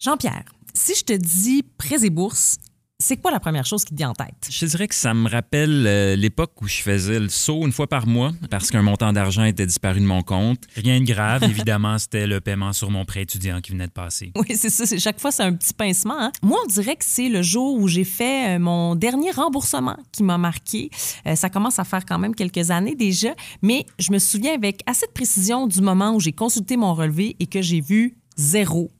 [0.00, 0.44] Jean-Pierre,
[0.74, 2.58] si je te dis prêts et bourses,
[3.00, 4.48] c'est quoi la première chose qui te vient en tête?
[4.48, 7.88] Je dirais que ça me rappelle euh, l'époque où je faisais le saut une fois
[7.88, 10.62] par mois parce qu'un montant d'argent était disparu de mon compte.
[10.76, 14.30] Rien de grave, évidemment, c'était le paiement sur mon prêt étudiant qui venait de passer.
[14.36, 14.84] Oui, c'est ça.
[14.98, 16.16] Chaque fois, c'est un petit pincement.
[16.16, 16.30] hein.
[16.42, 20.22] Moi, on dirait que c'est le jour où j'ai fait euh, mon dernier remboursement qui
[20.22, 20.90] m'a marqué.
[21.26, 23.30] Euh, ça commence à faire quand même quelques années déjà,
[23.62, 27.34] mais je me souviens avec assez de précision du moment où j'ai consulté mon relevé
[27.40, 28.92] et que j'ai vu zéro.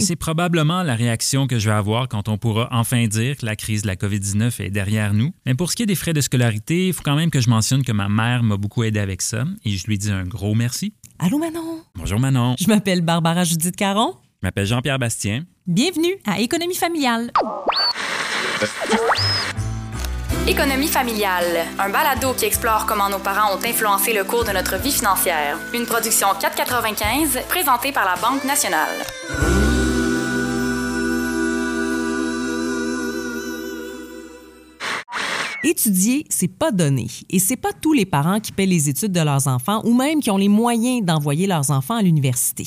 [0.00, 3.56] C'est probablement la réaction que je vais avoir quand on pourra enfin dire que la
[3.56, 5.32] crise de la COVID-19 est derrière nous.
[5.46, 7.48] Mais pour ce qui est des frais de scolarité, il faut quand même que je
[7.50, 10.54] mentionne que ma mère m'a beaucoup aidé avec ça et je lui dis un gros
[10.54, 10.94] merci.
[11.18, 11.80] Allô, Manon?
[11.94, 14.14] Bonjour Manon, Je m'appelle Barbara Judith Caron.
[14.42, 15.44] je m'appelle Jean-Pierre Bastien.
[15.66, 17.30] Bienvenue à Économie familiale.
[20.46, 24.76] Économie familiale, un balado qui explore comment nos parents ont influencé le cours de notre
[24.76, 25.56] vie financière.
[25.72, 29.53] Une production 4,95 présentée par la Banque nationale.
[35.64, 37.06] Étudier, c'est pas donné.
[37.30, 40.20] Et c'est pas tous les parents qui paient les études de leurs enfants ou même
[40.20, 42.64] qui ont les moyens d'envoyer leurs enfants à l'université.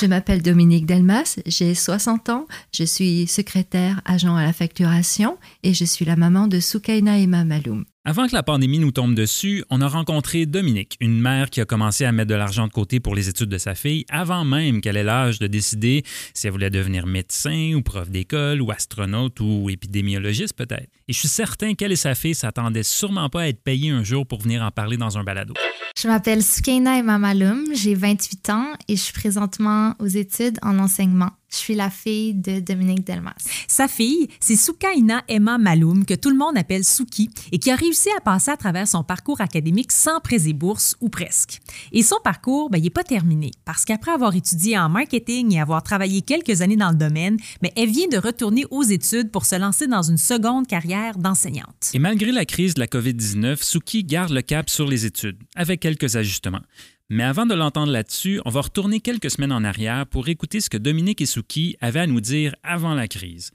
[0.00, 5.74] Je m'appelle Dominique Delmas, j'ai 60 ans, je suis secrétaire agent à la facturation et
[5.74, 7.84] je suis la maman de Soukaina Emma Maloum.
[8.06, 11.66] Avant que la pandémie nous tombe dessus, on a rencontré Dominique, une mère qui a
[11.66, 14.80] commencé à mettre de l'argent de côté pour les études de sa fille avant même
[14.80, 19.38] qu'elle ait l'âge de décider si elle voulait devenir médecin ou prof d'école ou astronaute
[19.40, 20.88] ou épidémiologiste peut-être.
[21.08, 24.02] Et je suis certain qu'elle et sa fille s'attendaient sûrement pas à être payées un
[24.02, 25.52] jour pour venir en parler dans un balado.
[25.94, 31.32] Je m'appelle Sukaina Emamaloum, j'ai 28 ans et je suis présentement aux études en enseignement.
[31.52, 33.34] Je suis la fille de Dominique Delmas.
[33.66, 37.74] Sa fille, c'est Soukaina Emma Maloum, que tout le monde appelle Souki, et qui a
[37.74, 41.58] réussi à passer à travers son parcours académique sans prêts et bourses, ou presque.
[41.90, 45.60] Et son parcours, ben, il n'est pas terminé, parce qu'après avoir étudié en marketing et
[45.60, 49.44] avoir travaillé quelques années dans le domaine, ben, elle vient de retourner aux études pour
[49.44, 51.90] se lancer dans une seconde carrière d'enseignante.
[51.92, 55.80] Et malgré la crise de la COVID-19, Suki garde le cap sur les études, avec
[55.80, 56.62] quelques ajustements.
[57.12, 60.70] Mais avant de l'entendre là-dessus, on va retourner quelques semaines en arrière pour écouter ce
[60.70, 63.50] que Dominique et Suki avaient à nous dire avant la crise.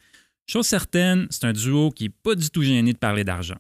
[0.46, 3.56] Chose certaine, c'est un duo qui n'est pas du tout gêné de parler d'argent.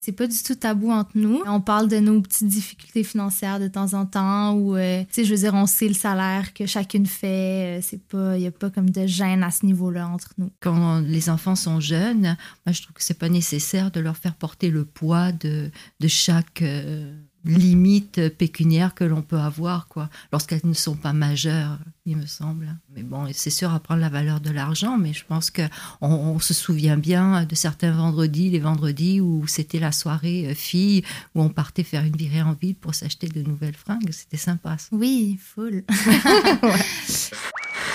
[0.00, 1.42] C'est pas du tout tabou entre nous.
[1.46, 5.24] On parle de nos petites difficultés financières de temps en temps ou, euh, tu sais,
[5.24, 7.78] je veux dire, on sait le salaire que chacune fait.
[7.78, 10.50] Euh, C'est pas, il y a pas comme de gêne à ce niveau-là entre nous.
[10.60, 12.36] Quand les enfants sont jeunes,
[12.66, 16.08] moi je trouve que c'est pas nécessaire de leur faire porter le poids de, de
[16.08, 17.12] chaque euh,
[17.44, 22.76] limite pécuniaire que l'on peut avoir, quoi, lorsqu'elles ne sont pas majeures, il me semble.
[22.94, 25.62] Mais bon, c'est sûr apprendre la valeur de l'argent, mais je pense que
[26.00, 30.54] on, on se souvient bien de certains vendredis, les vendredis où c'était la soirée euh,
[30.54, 31.02] fille,
[31.34, 34.10] où on partait faire une virée en ville pour s'acheter de nouvelles fringues.
[34.10, 34.78] C'était sympa.
[34.78, 34.88] ça.
[34.92, 35.84] Oui, full.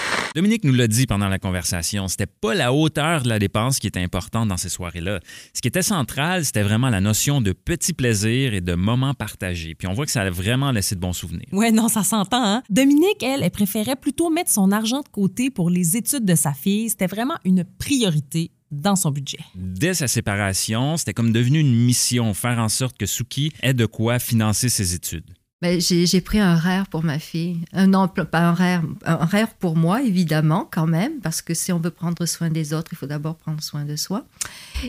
[0.36, 3.88] Dominique nous l'a dit pendant la conversation, c'était pas la hauteur de la dépense qui
[3.88, 5.20] était importante dans ces soirées-là.
[5.54, 9.74] Ce qui était central, c'était vraiment la notion de petit plaisir et de moments partagés.
[9.74, 11.48] Puis on voit que ça a vraiment laissé de bons souvenirs.
[11.52, 12.64] Ouais, non, ça s'entend, hein?
[12.70, 16.54] Dominique, elle, elle préférait plutôt mettre son argent de côté pour les études de sa
[16.54, 16.90] fille.
[16.90, 19.40] C'était vraiment une priorité dans son budget.
[19.56, 23.86] Dès sa séparation, c'était comme devenu une mission, faire en sorte que Suki ait de
[23.86, 25.37] quoi financer ses études.
[25.64, 27.62] Ben, j'ai pris un REER pour ma fille.
[27.76, 28.82] Euh, non, pas un REER.
[29.06, 32.74] Un REER pour moi, évidemment, quand même, parce que si on veut prendre soin des
[32.74, 34.28] autres, il faut d'abord prendre soin de soi.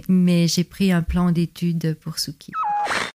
[0.08, 2.52] Mais j'ai pris un plan d'études pour Suki.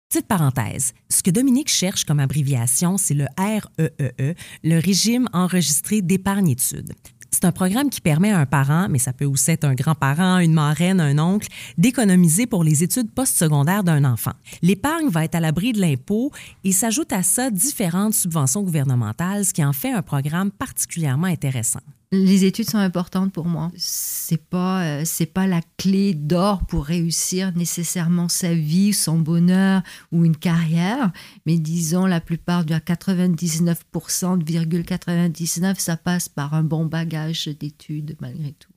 [0.09, 6.95] Petite parenthèse, ce que Dominique cherche comme abréviation, c'est le REEE, le régime enregistré d'épargne-études.
[7.33, 10.39] C'est un programme qui permet à un parent, mais ça peut aussi être un grand-parent,
[10.39, 11.49] une marraine, un oncle,
[11.79, 14.33] d'économiser pour les études postsecondaires d'un enfant.
[14.61, 16.31] L'épargne va être à l'abri de l'impôt
[16.63, 21.81] et s'ajoute à ça différentes subventions gouvernementales, ce qui en fait un programme particulièrement intéressant.
[22.15, 23.73] Les études sont importantes pour moi.
[23.77, 29.83] C'est pas euh, c'est pas la clé d'or pour réussir nécessairement sa vie, son bonheur
[30.13, 31.11] ou une carrière,
[31.47, 38.15] mais disons la plupart à 99% virgule 99 ça passe par un bon bagage d'études
[38.21, 38.73] malgré tout.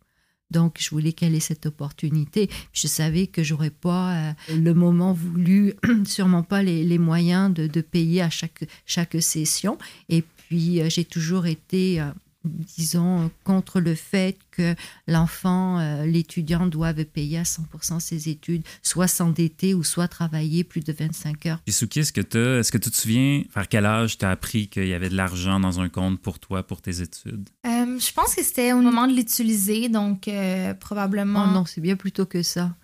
[0.52, 2.50] Donc, je voulais qu'elle ait cette opportunité.
[2.72, 5.74] Je savais que j'aurais pas euh, le moment voulu,
[6.06, 9.78] sûrement pas les, les moyens de, de payer à chaque, chaque session.
[10.08, 12.12] Et puis, euh, j'ai toujours été, euh,
[12.78, 14.76] disons, contre le fait que
[15.08, 20.82] l'enfant, euh, l'étudiant doive payer à 100% ses études, soit s'endetter ou soit travailler plus
[20.82, 21.60] de 25 heures.
[21.66, 24.30] Puis Suki, est-ce que, t'as- est-ce que tu te souviens vers quel âge tu as
[24.32, 27.50] appris qu'il y avait de l'argent dans un compte pour toi, pour tes études?
[27.66, 31.46] Euh, je pense que c'était au moment de l'utiliser, donc euh, probablement.
[31.50, 32.76] Oh non, c'est bien plutôt que ça.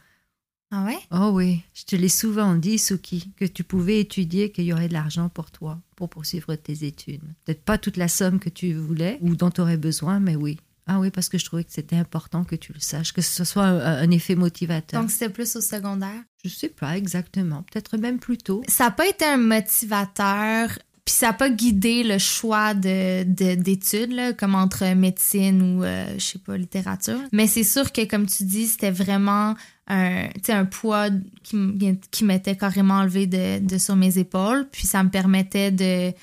[0.71, 0.97] Ah ouais?
[1.11, 4.87] Oh oui, je te l'ai souvent dit, Suki, que tu pouvais étudier, qu'il y aurait
[4.87, 7.21] de l'argent pour toi, pour poursuivre tes études.
[7.45, 10.57] Peut-être pas toute la somme que tu voulais ou dont tu aurais besoin, mais oui,
[10.87, 13.43] Ah oui, parce que je trouvais que c'était important que tu le saches, que ce
[13.43, 15.01] soit un, un effet motivateur.
[15.01, 16.23] Donc, c'était plus au secondaire?
[16.43, 18.63] Je sais pas exactement, peut-être même plus tôt.
[18.67, 20.69] Ça n'a pas été un motivateur,
[21.05, 26.05] puis ça n'a pas guidé le choix de, de- d'études, comme entre médecine ou, euh,
[26.17, 27.19] je sais pas, littérature.
[27.31, 29.55] Mais c'est sûr que, comme tu dis, c'était vraiment
[29.87, 31.09] un, un poids
[31.43, 31.57] qui,
[32.11, 34.67] qui m'était carrément enlevé de sur mes épaules.
[34.71, 36.13] Puis ça me permettait de,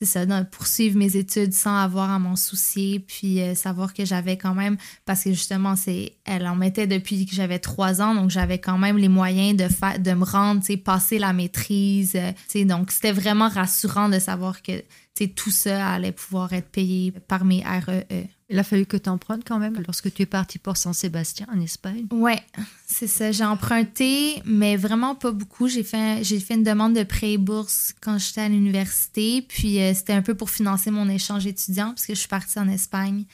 [0.00, 3.00] c'est ça, poursuivre mes études sans avoir à m'en soucier.
[3.00, 4.76] Puis euh, savoir que j'avais quand même,
[5.06, 8.78] parce que justement, c'est, elle en mettait depuis que j'avais trois ans, donc j'avais quand
[8.78, 12.14] même les moyens de, faire, de me rendre, tu sais, passer la maîtrise.
[12.14, 14.84] euh, tu sais, donc c'était vraiment rassurant de savoir que, tu
[15.14, 18.35] sais, tout ça allait pouvoir être payé par mes E REE.
[18.48, 20.94] Il a fallu que tu en prennes quand même lorsque tu es parti pour San
[20.94, 22.06] Sébastien en Espagne.
[22.12, 22.40] Ouais,
[22.86, 23.32] c'est ça.
[23.32, 25.66] J'ai emprunté, mais vraiment pas beaucoup.
[25.66, 29.42] J'ai fait, j'ai fait une demande de prêt et bourse quand j'étais à l'université.
[29.42, 32.58] Puis euh, c'était un peu pour financer mon échange étudiant, parce que je suis partie
[32.60, 33.24] en Espagne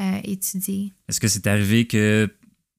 [0.00, 0.92] euh, étudier.
[1.08, 2.32] Est-ce que c'est arrivé que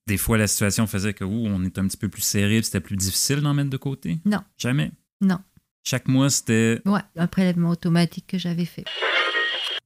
[0.07, 2.65] des fois la situation faisait que ouh, on est un petit peu plus serré, puis
[2.65, 4.19] c'était plus difficile d'en mettre de côté?
[4.23, 4.39] Non.
[4.57, 4.91] Jamais?
[5.19, 5.39] Non.
[5.83, 6.81] Chaque mois, c'était.
[6.85, 8.85] Ouais, un prélèvement automatique que j'avais fait.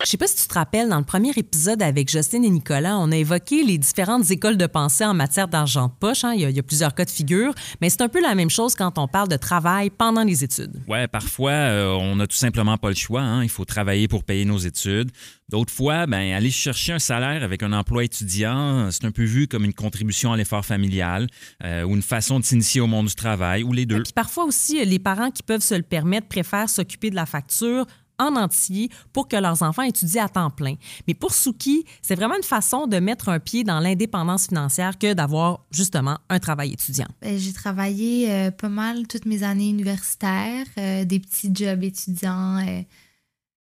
[0.05, 2.97] Je sais pas si tu te rappelles, dans le premier épisode avec Justine et Nicolas,
[2.99, 6.23] on a évoqué les différentes écoles de pensée en matière d'argent de poche.
[6.23, 6.31] hein.
[6.35, 8.33] Il, y a, il y a plusieurs cas de figure, mais c'est un peu la
[8.33, 10.71] même chose quand on parle de travail pendant les études.
[10.87, 13.19] Ouais, parfois, euh, on n'a tout simplement pas le choix.
[13.19, 13.43] hein.
[13.43, 15.11] Il faut travailler pour payer nos études.
[15.49, 19.47] D'autres fois, ben, aller chercher un salaire avec un emploi étudiant, c'est un peu vu
[19.47, 21.27] comme une contribution à l'effort familial
[21.65, 24.03] euh, ou une façon de s'initier au monde du travail, ou les deux.
[24.03, 27.85] Puis parfois aussi, les parents qui peuvent se le permettre préfèrent s'occuper de la facture
[28.19, 30.75] en entier pour que leurs enfants étudient à temps plein.
[31.07, 35.13] Mais pour Suki, c'est vraiment une façon de mettre un pied dans l'indépendance financière que
[35.13, 37.07] d'avoir justement un travail étudiant.
[37.21, 42.59] Ben, j'ai travaillé euh, pas mal toutes mes années universitaires, euh, des petits jobs étudiants,
[42.59, 42.81] euh,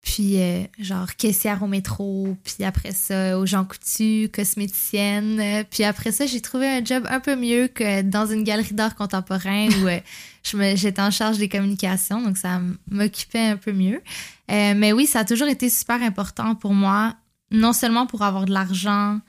[0.02, 5.84] puis euh, genre caissière au métro, puis après ça aux gens coutus, cosméticienne, euh, puis
[5.84, 9.68] après ça j'ai trouvé un job un peu mieux que dans une galerie d'art contemporain
[9.82, 10.00] où euh,
[10.76, 14.02] j'étais en charge des communications, donc ça m'occupait un peu mieux.
[14.52, 17.16] Euh, mais oui, ça a toujours été super important pour moi,
[17.52, 19.20] non seulement pour avoir de l'argent,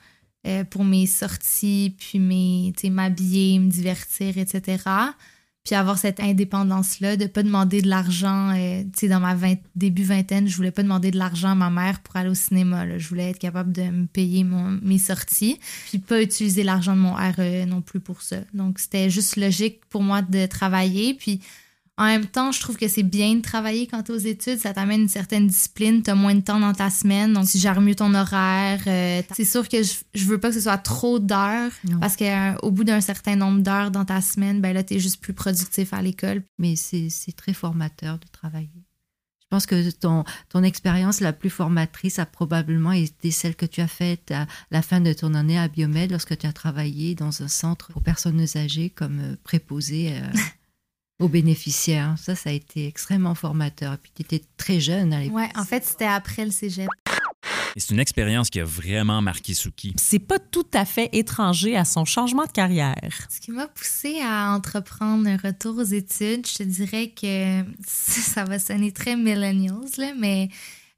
[0.45, 4.83] euh, pour mes sorties, puis mes, tu sais, m'habiller, me divertir, etc.
[5.65, 9.61] Puis avoir cette indépendance-là, de pas demander de l'argent, euh, tu sais, dans ma vingt-
[9.77, 12.85] début vingtaine, je voulais pas demander de l'argent à ma mère pour aller au cinéma.
[12.85, 12.97] là.
[12.97, 15.57] Je voulais être capable de me payer mon- mes sorties,
[15.87, 18.37] puis pas utiliser l'argent de mon RE non plus pour ça.
[18.53, 21.39] Donc, c'était juste logique pour moi de travailler, puis
[21.97, 24.57] en même temps, je trouve que c'est bien de travailler quand tu es aux études.
[24.57, 26.01] Ça t'amène une certaine discipline.
[26.01, 27.33] Tu as moins de temps dans ta semaine.
[27.33, 28.81] Donc, tu gères mieux ton horaire.
[28.87, 32.71] Euh, c'est sûr que je, je veux pas que ce soit trop d'heures parce qu'au
[32.71, 35.93] bout d'un certain nombre d'heures dans ta semaine, ben là, tu es juste plus productif
[35.93, 36.41] à l'école.
[36.57, 38.83] Mais c'est très formateur de travailler.
[39.41, 43.81] Je pense que ton, ton expérience la plus formatrice a probablement été celle que tu
[43.81, 47.43] as faite à la fin de ton année à Biomed lorsque tu as travaillé dans
[47.43, 50.21] un centre pour personnes âgées comme euh, préposé euh,
[51.23, 52.15] aux bénéficiaires.
[52.17, 53.93] Ça, ça a été extrêmement formateur.
[53.93, 55.37] Et puis tu étais très jeune à l'époque.
[55.37, 56.89] Ouais, en fait, c'était après le cégep.
[57.75, 59.95] C'est une expérience qui a vraiment marqué Suki.
[59.97, 63.27] C'est pas tout à fait étranger à son changement de carrière.
[63.29, 68.43] Ce qui m'a poussée à entreprendre un retour aux études, je te dirais que ça
[68.43, 70.49] va sonner très millennials, là, mais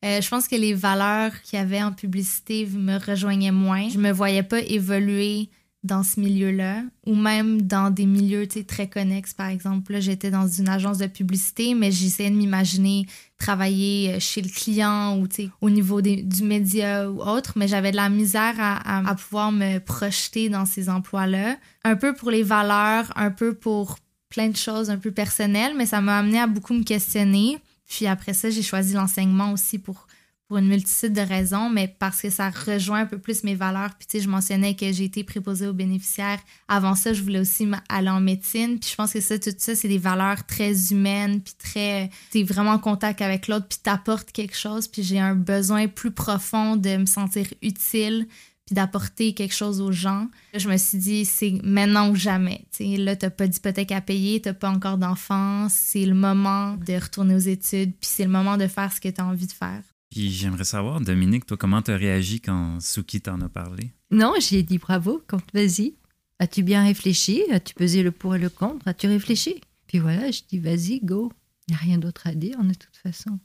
[0.04, 3.88] euh, je pense que les valeurs qu'il y avait en publicité me rejoignaient moins.
[3.88, 5.50] Je me voyais pas évoluer
[5.85, 9.99] dans ce milieu-là ou même dans des milieux très connexes, par exemple.
[9.99, 13.06] J'étais dans une agence de publicité, mais j'essayais de m'imaginer
[13.37, 15.27] travailler euh, chez le client ou
[15.61, 19.51] au niveau du média ou autre, mais j'avais de la misère à, à- à pouvoir
[19.51, 21.57] me projeter dans ces emplois-là.
[21.83, 23.97] Un peu pour les valeurs, un peu pour
[24.30, 27.59] plein de choses un peu personnelles, mais ça m'a amené à beaucoup me questionner.
[27.87, 30.05] Puis après ça, j'ai choisi l'enseignement aussi pour,
[30.47, 33.95] pour une multitude de raisons, mais parce que ça rejoint un peu plus mes valeurs.
[33.97, 36.40] Puis tu sais, je mentionnais que j'ai été préposée aux bénéficiaires.
[36.68, 38.80] Avant ça, je voulais aussi aller en médecine.
[38.80, 42.11] Puis je pense que ça, tout ça, c'est des valeurs très humaines, puis très...
[42.31, 44.87] Tu es vraiment en contact avec l'autre, puis t'apportes quelque chose.
[44.87, 48.28] Puis j'ai un besoin plus profond de me sentir utile,
[48.66, 50.28] puis d'apporter quelque chose aux gens.
[50.56, 52.66] Je me suis dit, c'est maintenant ou jamais.
[52.71, 56.75] Tu sais, là, t'as pas d'hypothèque à payer, t'as pas encore d'enfants, c'est le moment
[56.78, 59.47] de retourner aux études, puis c'est le moment de faire ce que tu as envie
[59.47, 59.81] de faire.
[60.16, 63.92] Puis j'aimerais savoir, Dominique, toi, comment tu as réagi quand Suki t'en a parlé?
[64.12, 65.95] Non, j'ai dit bravo, quand vas-y.
[66.40, 67.44] As-tu bien réfléchi?
[67.52, 68.88] As-tu pesé le pour et le contre?
[68.88, 69.60] As-tu réfléchi?
[69.88, 71.34] Puis voilà, je dis vas-y, go.
[71.68, 73.40] Il n'y a rien d'autre à dire de toute façon.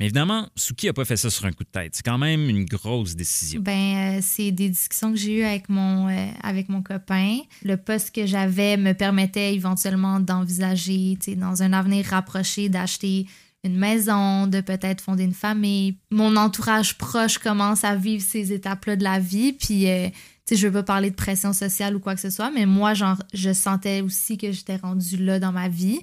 [0.00, 1.96] Mais évidemment, Suki n'a pas fait ça sur un coup de tête.
[1.96, 3.60] C'est quand même une grosse décision.
[3.60, 7.40] Ben, euh, c'est des discussions que j'ai eues avec mon, euh, avec mon copain.
[7.62, 13.26] Le poste que j'avais me permettait éventuellement d'envisager, tu sais, dans un avenir rapproché, d'acheter
[13.64, 15.96] une maison, de peut-être fonder une famille.
[16.10, 20.16] Mon entourage proche commence à vivre ces étapes-là de la vie, puis euh, tu
[20.54, 22.94] sais, je veux pas parler de pression sociale ou quoi que ce soit, mais moi,
[22.94, 26.00] genre, je sentais aussi que j'étais rendue là dans ma vie.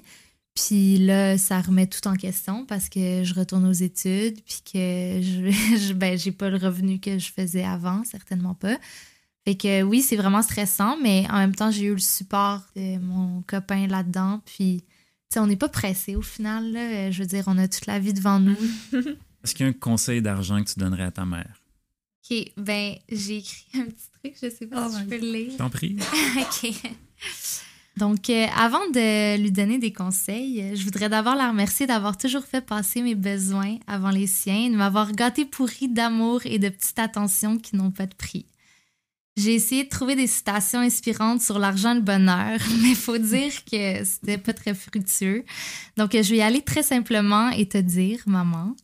[0.54, 5.20] Puis là, ça remet tout en question parce que je retourne aux études, puis que
[5.22, 8.78] je, ben, j'ai pas le revenu que je faisais avant, certainement pas.
[9.46, 12.98] Fait que oui, c'est vraiment stressant, mais en même temps, j'ai eu le support de
[12.98, 14.40] mon copain là-dedans.
[14.44, 14.84] Puis,
[15.36, 16.72] on n'est pas pressé au final.
[16.72, 17.10] Là.
[17.10, 18.56] Je veux dire, on a toute la vie devant nous.
[19.44, 21.62] Est-ce qu'il y a un conseil d'argent que tu donnerais à ta mère?
[22.30, 25.32] OK, ben, j'ai écrit un petit truc, je sais pas oh si je peux le
[25.32, 25.56] lire.
[25.56, 25.96] T'en prie.
[26.36, 26.72] OK.
[27.96, 32.44] Donc, euh, avant de lui donner des conseils, je voudrais d'abord la remercier d'avoir toujours
[32.44, 36.98] fait passer mes besoins avant les siens, de m'avoir gâté pourri d'amour et de petites
[36.98, 38.46] attentions qui n'ont pas de prix.
[39.40, 43.52] J'ai essayé de trouver des citations inspirantes sur l'argent et le bonheur, mais faut dire
[43.64, 45.44] que c'était pas très fructueux.
[45.96, 48.76] Donc, je vais y aller très simplement et te dire, maman,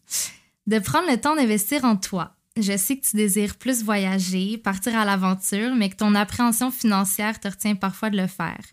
[0.66, 2.32] de prendre le temps d'investir en toi.
[2.56, 7.38] Je sais que tu désires plus voyager, partir à l'aventure, mais que ton appréhension financière
[7.38, 8.64] te retient parfois de le faire.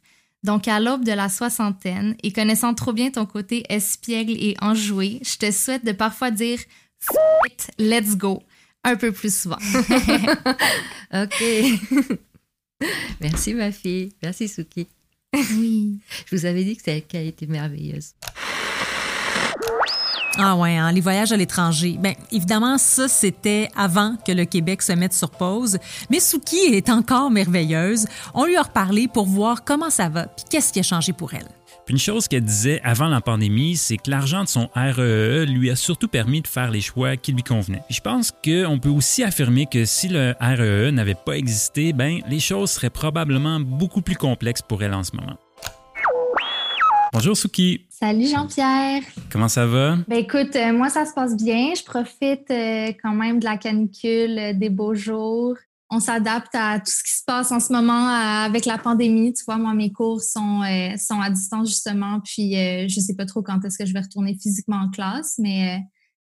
[0.44, 5.20] Donc, à l'aube de la soixantaine et connaissant trop bien ton côté espiègle et enjoué,
[5.22, 6.60] je te souhaite de parfois dire
[7.02, 8.42] F let's go
[8.84, 9.58] un peu plus souvent.
[11.14, 11.44] OK.
[13.22, 14.14] Merci, ma fille.
[14.22, 14.88] Merci, Suki.
[15.34, 16.00] Oui.
[16.30, 18.14] Je vous avais dit que qu'elle était merveilleuse.
[20.38, 21.96] Ah ouais, hein, les voyages à l'étranger.
[22.00, 25.78] Bien, évidemment, ça, c'était avant que le Québec se mette sur pause.
[26.10, 28.08] Mais Suki est encore merveilleuse.
[28.34, 31.34] On lui a reparlé pour voir comment ça va, puis qu'est-ce qui a changé pour
[31.36, 31.48] elle.
[31.86, 35.46] Puis une chose qu'elle disait avant la pandémie, c'est que l'argent de son REE e
[35.46, 37.84] lui a surtout permis de faire les choix qui lui convenaient.
[37.90, 42.20] je pense qu'on peut aussi affirmer que si le REE e n'avait pas existé, ben
[42.30, 45.38] les choses seraient probablement beaucoup plus complexes pour elle en ce moment.
[47.12, 47.86] Bonjour Suki.
[47.90, 49.04] Salut Jean-Pierre.
[49.30, 49.98] Comment ça va?
[50.08, 51.74] Ben écoute, euh, moi ça se passe bien.
[51.76, 55.56] Je profite euh, quand même de la canicule, euh, des beaux jours
[55.94, 59.34] on s'adapte à tout ce qui se passe en ce moment avec la pandémie.
[59.34, 63.06] Tu vois, moi, mes cours sont, euh, sont à distance justement, puis euh, je ne
[63.06, 65.82] sais pas trop quand est-ce que je vais retourner physiquement en classe, mais, euh,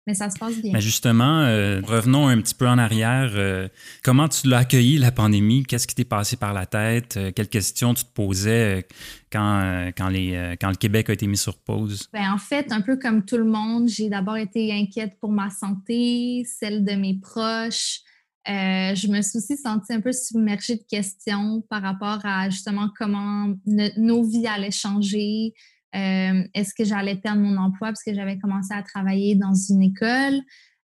[0.05, 0.79] mais ça se passe bien.
[0.79, 1.39] Justement,
[1.83, 3.69] revenons un petit peu en arrière.
[4.03, 5.63] comment tu l'as accueilli, la pandémie?
[5.63, 7.17] Qu'est-ce qui t'est passé par la tête?
[7.35, 8.85] quelles questions tu te posais
[9.31, 12.07] quand, quand, les, quand le Québec a été mis sur pause?
[12.13, 15.49] Ben, en fait, un peu comme tout le monde, j'ai d'abord été inquiète pour ma
[15.49, 18.01] santé, celle de mes proches.
[18.47, 22.89] Euh, je me suis aussi sentie un peu submergée de questions par rapport à justement
[22.97, 25.53] comment nos vies allaient changer.
[25.95, 29.81] Euh, est-ce que j'allais perdre mon emploi parce que j'avais commencé à travailler dans une
[29.81, 30.41] école?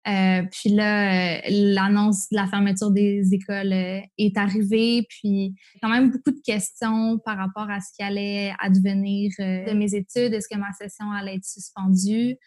[0.08, 5.06] Euh, puis là, l'annonce de la fermeture des écoles est arrivée.
[5.08, 5.54] Puis
[5.84, 10.34] quand même beaucoup de questions par rapport à ce qui allait advenir de mes études.
[10.34, 12.38] Est-ce que ma session allait être suspendue?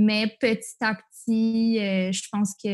[0.00, 2.68] Mais petit à petit, euh, je pense que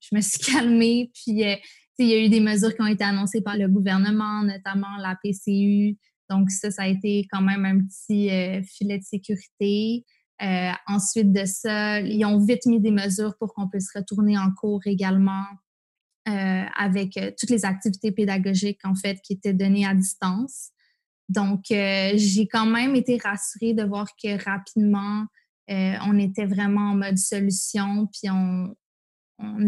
[0.00, 1.12] je me suis calmée.
[1.14, 1.54] Puis, euh,
[2.00, 5.16] il y a eu des mesures qui ont été annoncées par le gouvernement, notamment la
[5.22, 5.96] PCU.
[6.28, 10.04] Donc, ça, ça a été quand même un petit euh, filet de sécurité.
[10.88, 14.82] ensuite de ça, ils ont vite mis des mesures pour qu'on puisse retourner en cours
[14.86, 15.44] également
[16.26, 20.70] avec toutes les activités pédagogiques, en fait, qui étaient données à distance.
[21.28, 25.26] Donc, j'ai quand même été rassurée de voir que rapidement,
[25.70, 28.74] euh, on était vraiment en mode solution, puis on,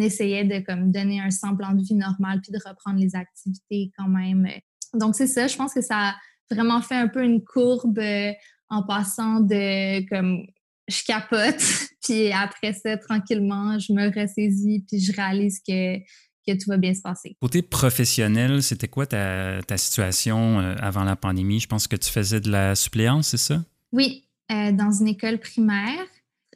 [0.00, 4.08] essayait de comme donner un semblant de vie normal, puis de reprendre les activités quand
[4.08, 4.48] même.
[4.94, 6.14] Donc c'est ça, je pense que ça a
[6.50, 8.32] vraiment fait un peu une courbe euh,
[8.70, 10.46] en passant de comme
[10.88, 11.62] je capote,
[12.02, 16.94] puis après ça, tranquillement, je me ressaisis, puis je réalise que, que tout va bien
[16.94, 17.36] se passer.
[17.38, 21.60] Côté professionnel, c'était quoi ta, ta situation euh, avant la pandémie?
[21.60, 23.62] Je pense que tu faisais de la suppléance, c'est ça?
[23.92, 26.06] Oui, euh, dans une école primaire.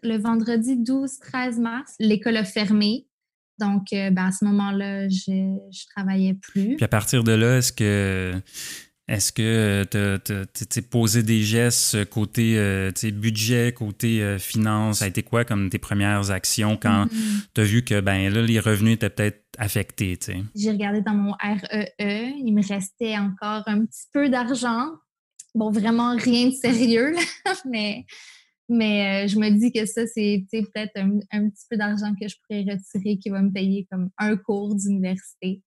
[0.03, 3.07] Le vendredi 12-13 mars, l'école a fermé.
[3.59, 6.77] Donc, euh, ben, à ce moment-là, je ne travaillais plus.
[6.77, 8.33] Puis à partir de là, est-ce que
[9.09, 15.01] est-ce que tu as posé des gestes côté euh, budget, côté finance?
[15.01, 17.47] Ça a été quoi comme tes premières actions quand mm-hmm.
[17.55, 20.19] tu as vu que ben là, les revenus étaient peut-être affectés?
[20.55, 24.93] J'ai regardé dans mon REE, e, il me restait encore un petit peu d'argent
[25.55, 27.15] bon, vraiment rien de sérieux,
[27.65, 28.05] mais,
[28.69, 32.37] mais euh, je me dis que ça, c'est peut-être un, petit peu d'argent que je
[32.43, 35.63] pourrais retirer qui va me payer comme un cours d'université.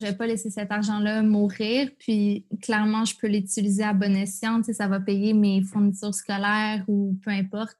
[0.00, 4.14] Je ne vais pas laisser cet argent-là mourir, puis clairement, je peux l'utiliser à bon
[4.14, 4.62] escient.
[4.62, 7.76] Ça va payer mes fournitures scolaires ou peu importe.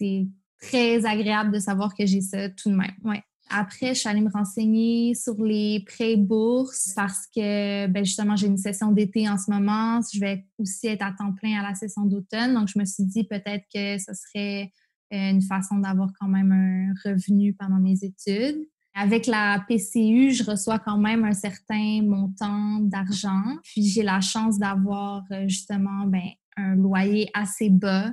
[0.00, 0.28] c'est
[0.60, 2.94] très agréable de savoir que j'ai ça tout de même.
[3.02, 3.22] Ouais.
[3.54, 8.46] Après, je suis allée me renseigner sur les prêts bourses parce que ben, justement, j'ai
[8.46, 10.00] une session d'été en ce moment.
[10.12, 12.54] Je vais aussi être à temps plein à la session d'automne.
[12.54, 14.72] Donc, je me suis dit peut-être que ce serait
[15.10, 18.66] une façon d'avoir quand même un revenu pendant mes études.
[18.94, 23.42] Avec la PCU, je reçois quand même un certain montant d'argent.
[23.62, 28.10] Puis j'ai la chance d'avoir euh, justement ben, un loyer assez bas,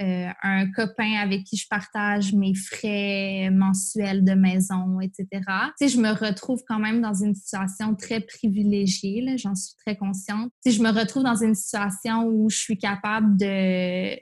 [0.00, 5.26] euh, un copain avec qui je partage mes frais mensuels de maison, etc.
[5.78, 10.50] Tu je me retrouve quand même dans une situation très privilégiée, j'en suis très consciente.
[10.64, 14.16] Tu je me retrouve dans une situation où je suis capable de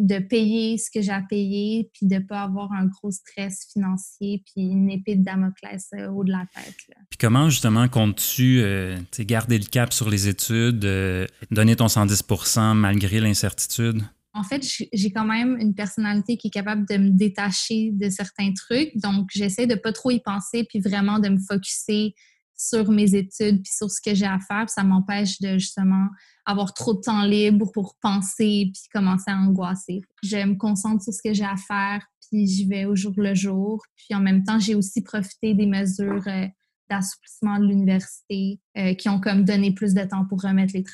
[0.00, 3.68] de payer ce que j'ai à payer, puis de ne pas avoir un gros stress
[3.72, 6.74] financier, puis une épée de Damoclès euh, au de la tête.
[7.10, 12.74] Puis comment justement comptes-tu euh, garder le cap sur les études, euh, donner ton 110%
[12.74, 14.02] malgré l'incertitude?
[14.32, 18.52] En fait, j'ai quand même une personnalité qui est capable de me détacher de certains
[18.52, 22.14] trucs, donc j'essaie de pas trop y penser, puis vraiment de me focuser
[22.56, 24.68] sur mes études puis sur ce que j'ai à faire.
[24.68, 26.06] ça m'empêche de justement
[26.44, 30.02] avoir trop de temps libre pour penser puis commencer à angoisser.
[30.22, 33.34] Je me concentre sur ce que j'ai à faire puis j'y vais au jour le
[33.34, 33.82] jour.
[33.96, 36.46] Puis en même temps, j'ai aussi profité des mesures euh,
[36.90, 40.84] d'assouplissement de l'université euh, qui ont comme donné plus de temps pour remettre les,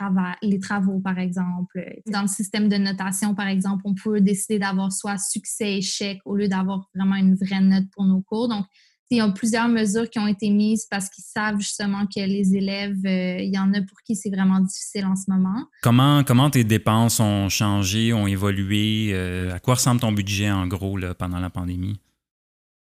[0.42, 1.84] les travaux, par exemple.
[2.06, 6.36] Dans le système de notation, par exemple, on peut décider d'avoir soit succès, échec, au
[6.36, 8.48] lieu d'avoir vraiment une vraie note pour nos cours.
[8.48, 8.66] Donc,
[9.10, 12.56] il y a plusieurs mesures qui ont été mises parce qu'ils savent justement que les
[12.56, 15.64] élèves, euh, il y en a pour qui c'est vraiment difficile en ce moment.
[15.82, 19.10] Comment, comment tes dépenses ont changé, ont évolué?
[19.12, 22.00] Euh, à quoi ressemble ton budget en gros là, pendant la pandémie?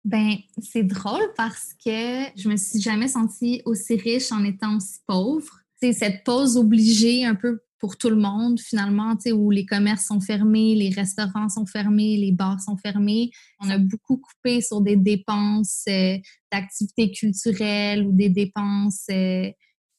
[0.06, 5.00] Ben, c'est drôle parce que je me suis jamais sentie aussi riche en étant aussi
[5.08, 5.60] pauvre.
[5.82, 10.22] C'est cette pause obligée un peu pour tout le monde, finalement, où les commerces sont
[10.22, 13.32] fermés, les restaurants sont fermés, les bars sont fermés.
[13.60, 16.18] On a beaucoup coupé sur des dépenses euh,
[16.50, 19.52] d'activités culturelles ou des dépenses euh,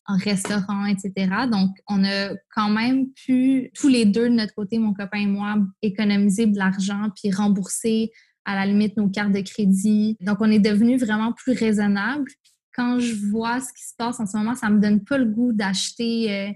[0.07, 1.13] en restaurant, etc.
[1.51, 5.27] Donc, on a quand même pu, tous les deux de notre côté, mon copain et
[5.27, 8.13] moi, économiser de l'argent puis rembourser
[8.45, 10.17] à la limite nos cartes de crédit.
[10.21, 12.31] Donc, on est devenu vraiment plus raisonnable.
[12.75, 15.27] Quand je vois ce qui se passe en ce moment, ça me donne pas le
[15.27, 16.51] goût d'acheter euh,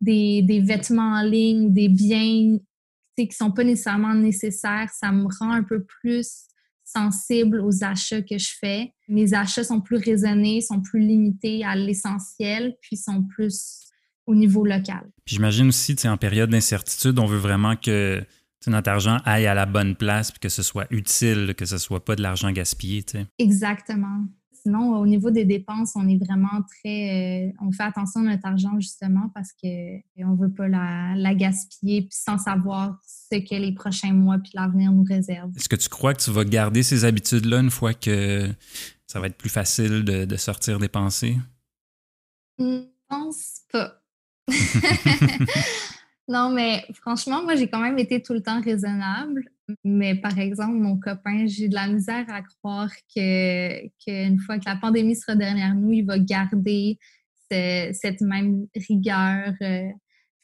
[0.00, 2.58] des, vêtements en ligne des biens
[3.16, 6.46] qui ne sont pas nécessairement nécessaires, ça me rend un peu plus
[6.84, 8.92] sensible aux achats que je fais.
[9.08, 13.84] Mes achats sont plus raisonnés, sont plus limités à l'essentiel, puis sont plus
[14.26, 15.10] au niveau local.
[15.26, 18.22] J'imagine aussi, en période d'incertitude, on veut vraiment que
[18.70, 22.04] notre argent aille à la bonne place, puis que ce soit utile, que ce soit
[22.04, 23.04] pas de l'argent gaspillé.
[23.38, 24.24] Exactement
[24.64, 27.48] sinon, au niveau des dépenses, on est vraiment très.
[27.48, 32.02] Euh, on fait attention à notre argent justement parce qu'on ne veut pas la, gaspiller
[32.02, 35.50] puis sans savoir ce que les prochains mois puis l'avenir nous réserve.
[35.56, 38.48] Est-ce que tu crois que tu vas garder ces habitudes-là une fois que
[39.06, 41.36] ça va être plus facile de, sortir dépenser?
[42.58, 44.00] Je pense pas.
[46.28, 49.44] non, mais franchement, moi, j'ai quand même été tout le temps raisonnable.
[49.82, 54.76] Mais par exemple, mon copain, j'ai de la misère à croire qu'une fois que la
[54.76, 56.98] pandémie sera derrière nous, il va garder
[57.50, 59.88] cette même rigueur euh,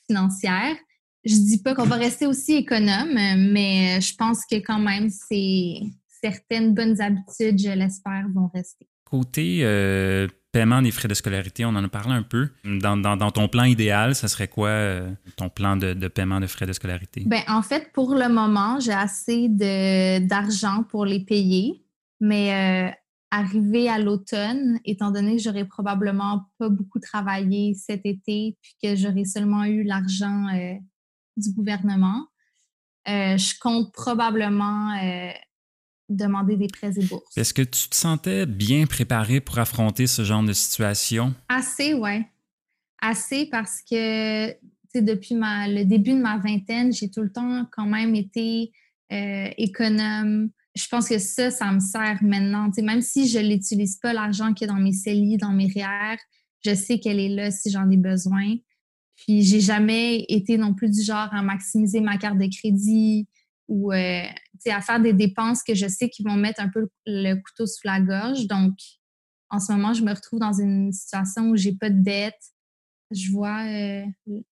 [0.06, 0.76] financière.
[1.24, 5.80] Je dis pas qu'on va rester aussi économe, mais je pense que quand même, c'est
[6.22, 8.86] certaines bonnes habitudes, je l'espère, vont rester.
[9.04, 12.48] Côté euh, paiement des frais de scolarité, on en a parlé un peu.
[12.64, 16.72] Dans, ton plan idéal, ça serait quoi euh, ton plan de, paiement de frais de
[16.72, 17.24] scolarité?
[17.26, 21.84] Ben, en fait, pour le moment, j'ai assez d'argent pour les payer,
[22.20, 22.90] mais euh,
[23.30, 28.96] arrivé à l'automne, étant donné que j'aurais probablement pas beaucoup travaillé cet été, puis que
[28.96, 30.46] j'aurais seulement eu l'argent
[31.36, 32.26] du gouvernement,
[33.06, 34.94] je compte probablement
[36.10, 37.36] demander des prêts et bourses.
[37.36, 41.34] Est-ce que tu te sentais bien préparé pour affronter ce genre de situation?
[41.48, 42.24] Assez, oui.
[43.00, 44.50] Assez parce que
[44.94, 48.72] depuis ma, le début de ma vingtaine, j'ai tout le temps quand même été
[49.12, 50.50] euh, économe.
[50.74, 52.70] Je pense que ça, ça me sert maintenant.
[52.82, 56.16] même si je ne l'utilise pas, l'argent qui est dans mes CELI, dans mes REER,
[56.64, 58.56] je sais qu'elle est là si j'en ai besoin.
[59.16, 63.26] Puis j'ai jamais été non plus du genre à maximiser ma carte de crédit,
[63.70, 64.22] ou euh,
[64.66, 67.86] à faire des dépenses que je sais qui vont mettre un peu le couteau sous
[67.86, 68.46] la gorge.
[68.46, 68.74] Donc,
[69.48, 72.40] en ce moment, je me retrouve dans une situation où j'ai pas de dette.
[73.10, 74.04] Je vois euh,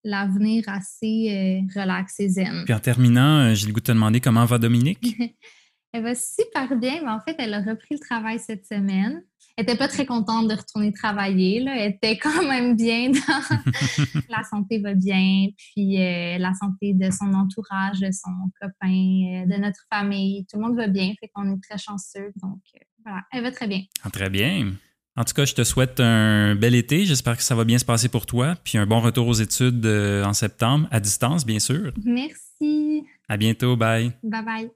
[0.02, 2.64] l'avenir assez euh, relax et zen.
[2.64, 5.16] Puis en terminant, j'ai le goût de te demander comment va Dominique?
[5.92, 9.22] elle va super bien, mais en fait, elle a repris le travail cette semaine
[9.58, 11.58] elle n'était pas très contente de retourner travailler.
[11.58, 11.74] Là.
[11.76, 13.10] Elle était quand même bien.
[14.30, 19.46] la santé va bien, puis euh, la santé de son entourage, de son copain, euh,
[19.46, 20.46] de notre famille.
[20.46, 22.32] Tout le monde va bien, fait qu'on est très chanceux.
[22.40, 23.82] Donc, euh, voilà, elle va très bien.
[24.04, 24.74] Ah, très bien.
[25.16, 27.04] En tout cas, je te souhaite un bel été.
[27.04, 28.54] J'espère que ça va bien se passer pour toi.
[28.62, 31.92] Puis un bon retour aux études en septembre, à distance, bien sûr.
[32.04, 33.02] Merci.
[33.28, 33.76] À bientôt.
[33.76, 34.12] Bye.
[34.22, 34.70] Bye bye.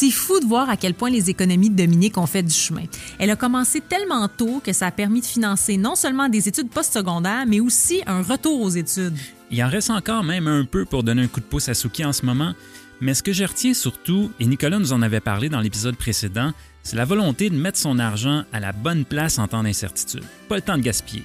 [0.00, 2.84] C'est fou de voir à quel point les économies de Dominique ont fait du chemin.
[3.18, 6.70] Elle a commencé tellement tôt que ça a permis de financer non seulement des études
[6.70, 9.16] postsecondaires, mais aussi un retour aux études.
[9.50, 12.04] Il en reste encore même un peu pour donner un coup de pouce à Suki
[12.04, 12.54] en ce moment,
[13.00, 16.52] mais ce que je retiens surtout, et Nicolas nous en avait parlé dans l'épisode précédent,
[16.84, 20.22] c'est la volonté de mettre son argent à la bonne place en temps d'incertitude.
[20.48, 21.24] Pas le temps de gaspiller.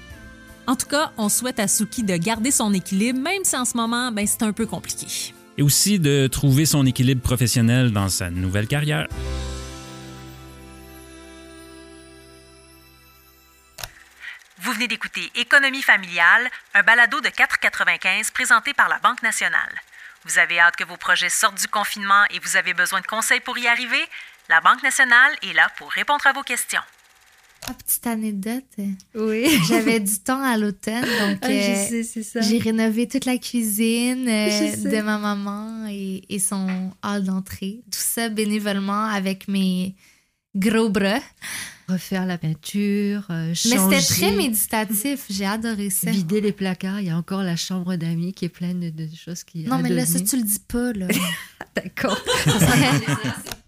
[0.65, 3.77] En tout cas, on souhaite à Suki de garder son équilibre, même si en ce
[3.77, 5.05] moment, ben, c'est un peu compliqué
[5.57, 9.07] et aussi de trouver son équilibre professionnel dans sa nouvelle carrière.
[14.59, 19.81] Vous venez d'écouter Économie familiale, un balado de 4,95 présenté par la Banque nationale.
[20.25, 23.41] Vous avez hâte que vos projets sortent du confinement et vous avez besoin de conseils
[23.41, 24.01] pour y arriver?
[24.49, 26.81] La Banque nationale est là pour répondre à vos questions.
[27.67, 28.63] Ah, petite anecdote.
[29.15, 29.47] Oui.
[29.67, 32.03] J'avais du temps à l'automne, donc ah, euh,
[32.41, 37.81] j'ai rénové toute la cuisine euh, de ma maman et, et son hall d'entrée.
[37.85, 39.95] Tout ça bénévolement avec mes
[40.55, 41.19] gros bras.
[41.87, 43.77] Refaire la peinture, changer.
[43.77, 45.25] Euh, Mais c'était très méditatif.
[45.29, 46.11] J'ai adoré ça.
[46.11, 47.01] Vider les placards.
[47.01, 49.63] Il y a encore la chambre d'amis qui est pleine de, choses qui.
[49.63, 51.07] Non, mais là, ça, tu le dis pas, là.
[51.75, 52.19] D'accord.